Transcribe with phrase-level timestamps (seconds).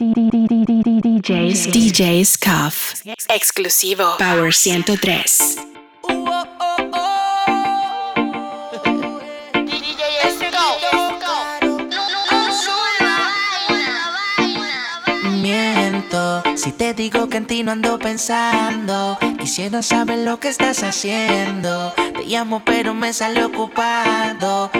[0.00, 2.94] DJs, DJs Cuff.
[3.28, 5.56] Exclusivo Power 103.
[15.42, 20.82] Miento Si te digo que en ti no ando pensando, quisiera saber lo que estás
[20.82, 21.92] haciendo.
[21.92, 24.70] Te llamo pero me sale ocupado.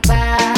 [0.00, 0.51] preocupar.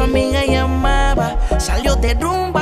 [0.00, 2.59] su amiga llamaba, salió de rumba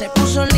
[0.00, 0.49] Se puso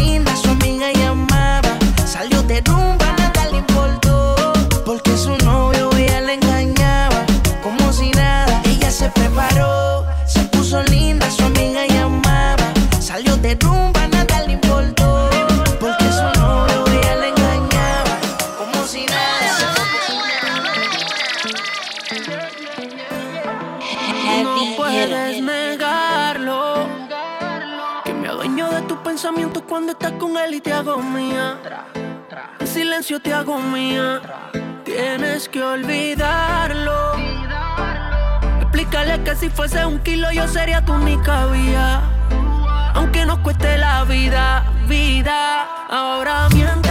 [28.43, 31.59] Dueño de tus pensamientos cuando estás con él y te hago mía.
[32.59, 34.21] En silencio te hago mía.
[34.85, 37.13] Tienes que olvidarlo.
[38.61, 42.01] Explícale que si fuese un kilo yo sería tu única vía.
[42.95, 45.87] Aunque nos cueste la vida, vida.
[45.89, 46.82] Ahora mientras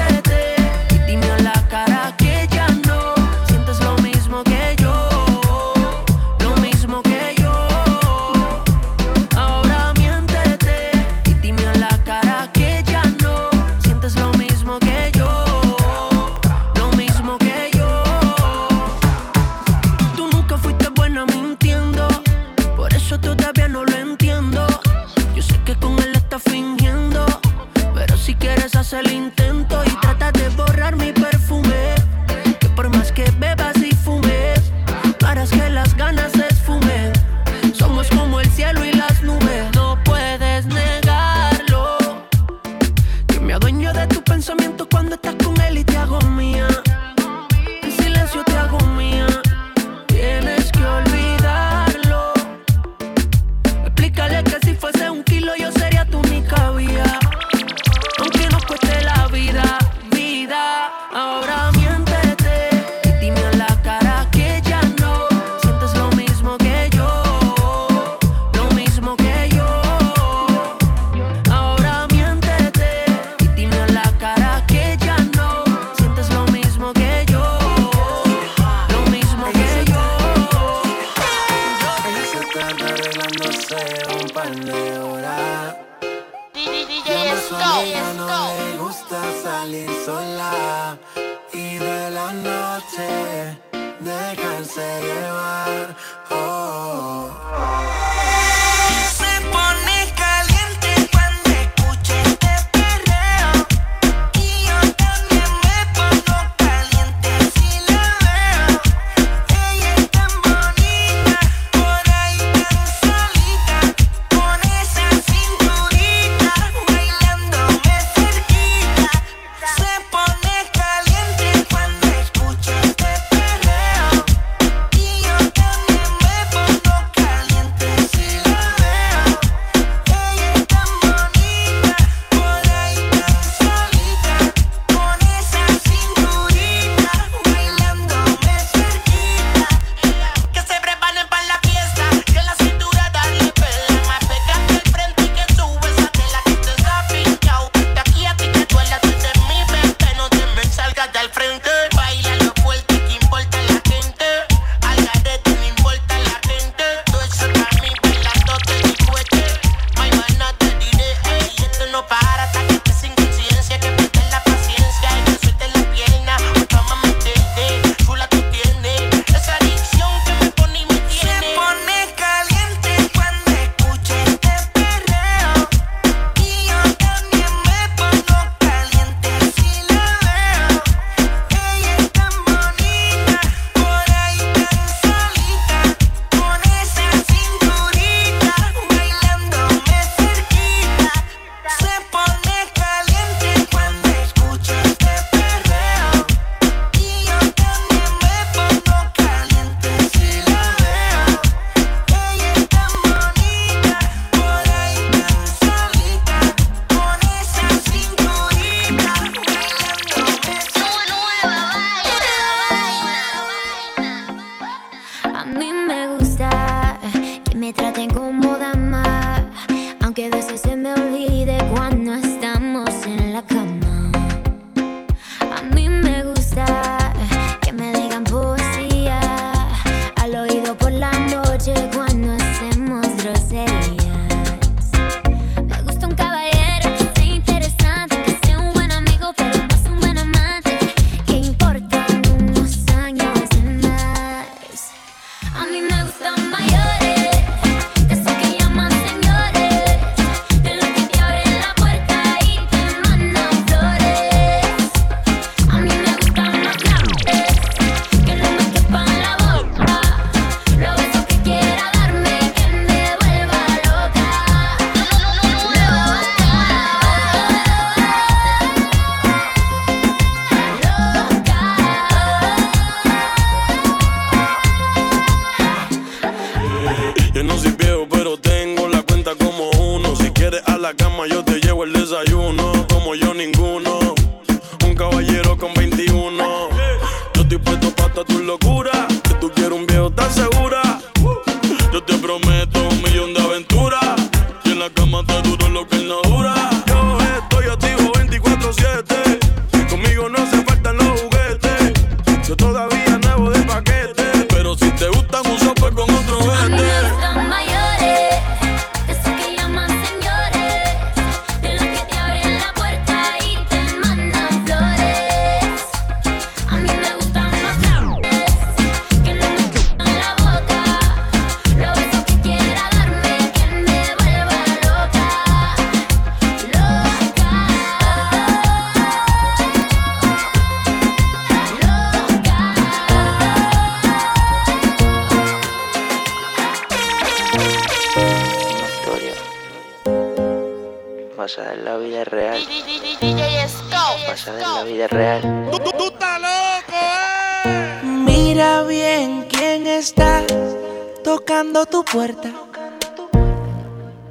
[352.11, 352.49] puerta,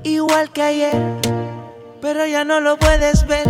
[0.02, 1.02] igual que ayer,
[2.02, 3.46] pero ya no lo puedes ver.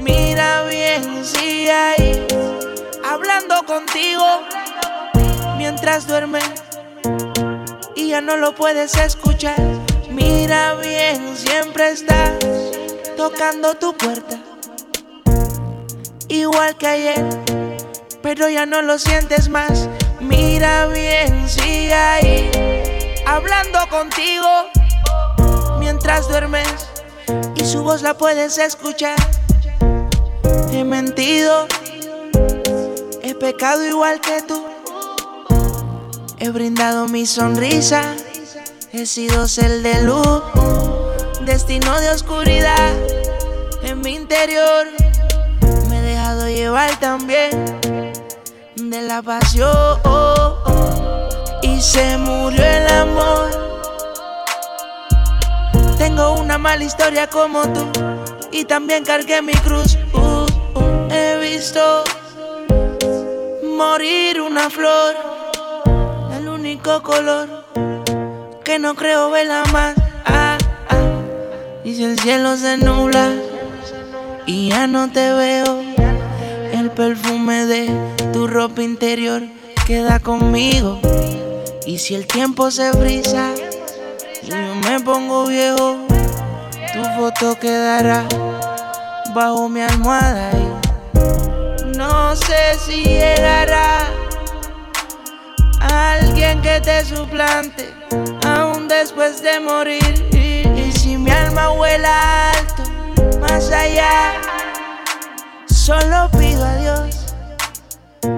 [0.00, 2.26] Mira bien si hay
[3.02, 4.24] hablando contigo
[5.56, 6.44] mientras duermes
[7.96, 9.60] y ya no lo puedes escuchar.
[10.10, 12.59] Mira bien, siempre estás
[13.20, 14.38] tocando tu puerta,
[16.28, 17.26] igual que ayer,
[18.22, 19.90] pero ya no lo sientes más.
[20.20, 22.50] Mira bien si hay
[23.26, 24.48] hablando contigo
[25.78, 26.66] mientras duermes
[27.56, 29.18] y su voz la puedes escuchar.
[30.72, 31.66] He mentido,
[33.22, 34.64] he pecado igual que tú.
[36.38, 38.16] He brindado mi sonrisa,
[38.94, 40.42] he sido el de luz,
[41.50, 42.92] destino de oscuridad
[43.82, 44.86] en mi interior.
[45.88, 47.50] Me he dejado llevar también
[48.76, 49.98] de la pasión
[51.62, 53.50] y se murió el amor.
[55.98, 57.84] Tengo una mala historia como tú
[58.52, 59.98] y también cargué mi cruz.
[60.12, 60.46] Uh,
[61.10, 62.04] he visto
[63.76, 65.16] morir una flor,
[66.38, 67.48] el único color
[68.62, 69.99] que no creo verla más.
[71.84, 73.32] Y si el cielo se nubla
[74.46, 75.80] y ya no te veo,
[76.72, 77.90] el perfume de
[78.32, 79.42] tu ropa interior
[79.86, 81.00] queda conmigo.
[81.86, 83.54] Y si el tiempo se brisa
[84.40, 84.56] si yo
[84.88, 85.96] me pongo viejo,
[86.92, 88.24] tu foto quedará
[89.34, 94.08] bajo mi almohada y no sé si llegará
[95.80, 97.88] alguien que te suplante
[98.44, 100.29] aún después de morir.
[101.60, 102.82] Alma vuela alto,
[103.40, 104.40] más allá,
[105.66, 107.34] solo pido a Dios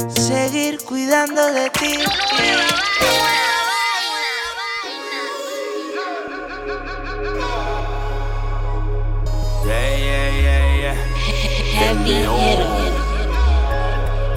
[0.09, 1.99] seguir cuidando de ti.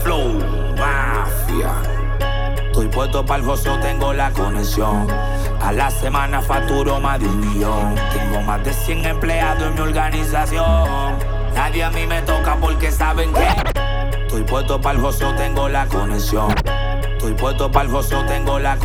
[0.03, 0.39] Flow
[0.77, 1.81] Mafia.
[2.67, 5.07] Estoy puesto para el gozo, tengo la conexión.
[5.65, 7.95] A la semana facturo más de un millón.
[8.13, 11.17] Tengo más de 100 empleados en mi organización.
[11.55, 13.47] Nadie a mí me toca porque saben que.
[14.19, 16.53] Estoy puesto para el gozo, tengo la conexión.
[17.13, 18.77] Estoy puesto para el gozo, tengo la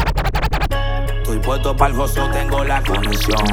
[1.19, 3.45] Estoy puesto para el gozo, tengo la conexión.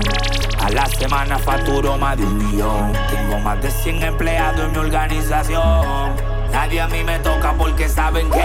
[0.62, 2.94] A la semana facturo más de un millón.
[3.12, 6.16] Tengo más de 100 empleados en mi organización.
[6.54, 8.42] Nadie a mí me toca porque saben que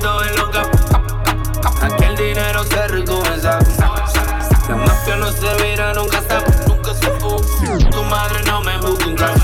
[0.00, 1.09] soy en lo que.
[2.20, 3.58] Dinero se recompensa.
[4.68, 6.92] La mafia no se vira, nunca se, nunca.
[7.90, 9.40] Tu madre no me busca un caso.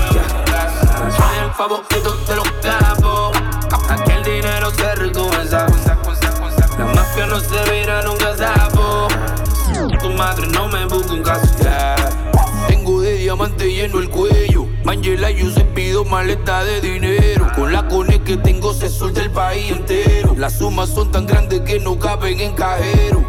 [1.17, 3.35] Soy el favorito de los capos.
[3.89, 5.65] Aquí el dinero se recompensa.
[6.77, 9.07] La mafia no se vira, nunca sapo.
[9.99, 11.47] Tu madre no me busca un caso.
[12.67, 14.56] Tengo de diamante lleno el cuello.
[14.87, 17.51] Mangela, yo se pido maleta de dinero.
[17.53, 20.33] Con la cone que tengo se suelta el país entero.
[20.37, 23.27] Las sumas son tan grandes que no caben en cajero.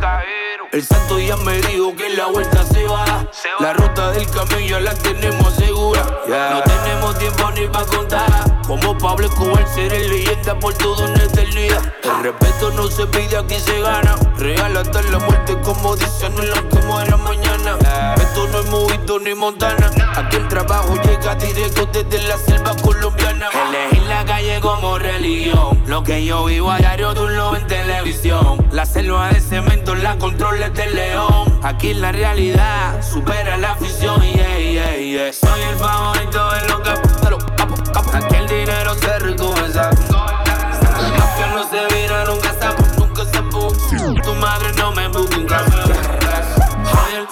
[0.71, 3.29] El santo ya me dijo que la vuelta se va.
[3.59, 6.07] La ruta del camello la tenemos segura.
[6.29, 8.58] No tenemos tiempo ni para contar.
[8.69, 11.91] Como Pablo Escobar seré leyenda por toda una eternidad.
[12.05, 14.15] El respeto no se pide, aquí se gana.
[14.37, 17.79] Real hasta la muerte, como dicen, no lo que muera mañana.
[18.17, 19.91] Esto no es movito ni montana.
[20.15, 23.49] Aquí el trabajo llega directo desde la selva colombiana.
[23.71, 25.83] Elegir la calle como religión.
[25.87, 28.69] Lo que yo vivo a diario, tú lo ves en televisión.
[28.71, 31.59] La selva de cemento la controla este león.
[31.63, 34.21] Aquí la realidad supera la afición.
[34.21, 35.33] Yeah, yeah, yeah.
[35.33, 37.08] Soy el favorito de lo que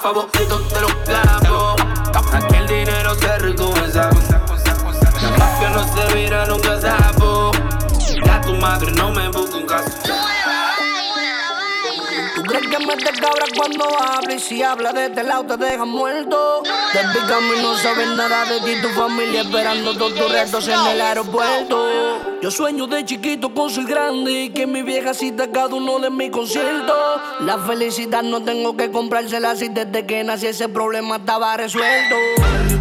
[0.07, 1.81] Soy el favorito de los capos.
[2.33, 4.09] Aquí el dinero se recompensa.
[5.21, 6.87] La mafia no se vira, nunca se
[8.25, 9.89] Ya tu madre no me busca un caso.
[12.35, 14.33] ¿Tú crees que mete cabra cuando habla?
[14.33, 16.63] Y si habla de este lado te deja muerto.
[16.93, 21.01] Desde y no sabes nada de ti, tu familia esperando todos tus retos en el
[21.01, 22.06] aeropuerto.
[22.39, 26.11] Yo sueño de chiquito con ser grande y que mi vieja cita cada uno de
[26.11, 26.95] mis conciertos.
[27.39, 32.15] La felicidad no tengo que comprársela si desde que nací ese problema estaba resuelto.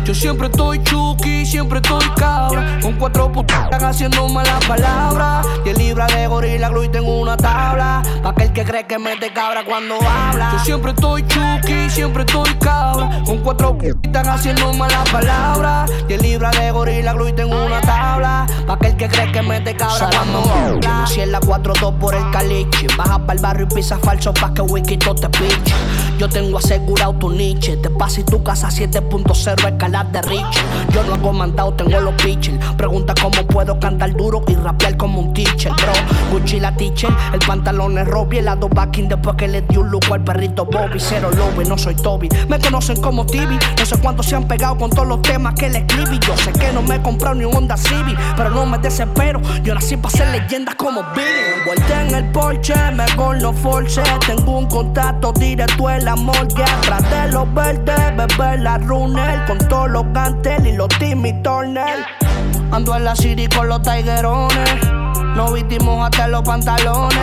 [0.04, 2.79] Yo siempre estoy chuki, siempre estoy cabra.
[2.83, 5.47] Con cuatro putas haciendo malas palabras.
[5.65, 8.03] Y el libra de gorila glue y tengo una tabla.
[8.23, 10.53] Pa' aquel que cree que mete cabra cuando habla.
[10.53, 13.23] Yo siempre estoy chuki, siempre estoy cabra.
[13.25, 15.91] Con cuatro putas haciendo malas palabras.
[16.09, 18.47] Y el libra de gorila glue y tengo una tabla.
[18.67, 21.07] Pa' aquel que cree que mete cabra cuando habla.
[21.07, 22.87] Si en la 4-2 por el caliche.
[22.97, 25.75] Baja para el barrio y pisa falso pa' que wiki te piche.
[26.18, 27.76] Yo tengo asegurado tu niche.
[27.76, 30.64] Te pasa y tu casa 7.0 escalar de Rich.
[30.92, 32.58] Yo no hago mandado, tengo los pitchers.
[32.76, 35.92] Pregunta cómo puedo cantar duro y rapear como un teacher, bro.
[36.32, 39.90] Gucci la teacher, el pantalón es Robbie, el lado backing después que le dio un
[39.90, 40.99] lujo al perrito Bobby.
[40.99, 42.28] Cero lobby, no soy Toby.
[42.49, 43.58] Me conocen como Tibi.
[43.78, 46.18] No sé cuántos se han pegado con todos los temas que le escribí.
[46.26, 49.40] Yo sé que no me he comprado ni un Honda Civic, pero no me desespero.
[49.62, 51.64] Yo nací para ser leyenda como Billy.
[51.66, 54.02] Vuelta en el Porsche, me con los force.
[54.26, 59.44] Tengo un contacto directo en el amor que atrás de los verdes, beber la runner
[59.46, 62.06] con todos los gantel y los Timmy Turner.
[62.70, 64.70] Ando en la city con los tiguerones,
[65.34, 67.18] no vistimos hasta los pantalones,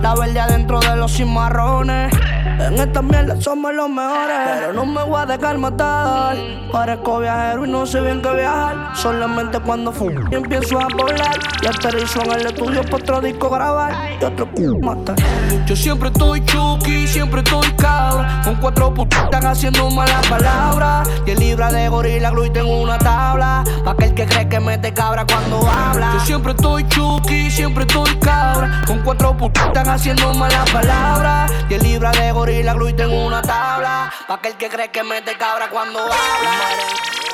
[0.00, 2.14] la verde adentro de los cimarrones.
[2.60, 4.36] En esta mierda somos los mejores.
[4.44, 6.36] Pero no me voy a dejar matar.
[6.70, 8.96] Parezco viajero y no sé bien qué viajar.
[8.96, 11.38] Solamente cuando fumo y empiezo a volar.
[11.62, 13.92] Y aterrizo en el estudio para otro disco grabar.
[14.20, 15.16] Y otro culo matar.
[15.66, 18.40] Yo siempre estoy chuki, siempre estoy cabra.
[18.44, 21.08] Con cuatro putas haciendo malas palabras.
[21.26, 23.64] el libra de gorila glue y tengo una tabla.
[23.84, 26.12] Pa' aquel que cree que mete cabra cuando habla.
[26.14, 28.82] Yo siempre estoy chuki, siempre estoy cabra.
[28.86, 31.52] Con cuatro putas haciendo malas palabras.
[31.68, 34.12] el libra de gorila gorila gluten en una tabla.
[34.28, 37.33] Pa' aquel que cree que mete cabra cuando habla.